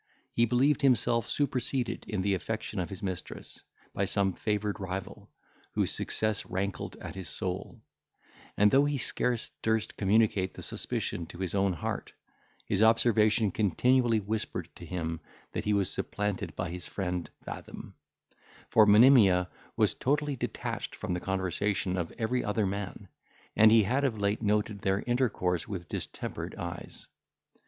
[0.33, 3.61] He believed himself superseded in the affection of his mistress,
[3.93, 5.29] by some favoured rival,
[5.73, 7.83] whose success rankled at his soul;
[8.57, 12.13] and though he scarce durst communicate the suspicion to his own heart,
[12.65, 15.19] his observation continually whispered to him
[15.51, 17.93] that he was supplanted by his friend Fathom;
[18.71, 23.07] for Monimia was totally detached from the conversation of every other man,
[23.55, 27.05] and he had of late noted their intercourse with distempered eyes.